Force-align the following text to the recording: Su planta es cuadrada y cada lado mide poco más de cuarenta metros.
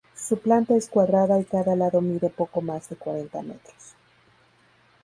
Su 0.15 0.39
planta 0.39 0.75
es 0.75 0.89
cuadrada 0.89 1.39
y 1.39 1.45
cada 1.45 1.75
lado 1.75 2.01
mide 2.01 2.31
poco 2.31 2.59
más 2.59 2.89
de 2.89 2.95
cuarenta 2.95 3.43
metros. 3.43 3.93